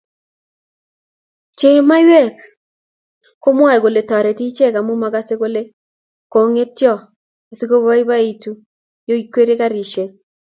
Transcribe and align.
che 1.57 1.67
we 1.75 1.81
maywekkomwae 1.89 3.77
kole 3.83 4.01
toreti 4.09 4.43
ichek 4.49 4.75
amu 4.79 4.93
magasee 5.01 5.39
kole 5.41 5.61
kongetyo 6.31 6.93
asigoboiboitu 7.51 8.51
yo 9.07 9.13
ikwerie 9.23 9.55
karishek 9.61 10.11